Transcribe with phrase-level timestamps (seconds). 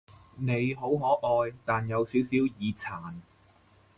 [0.39, 3.19] 你好可愛，但有少少耳殘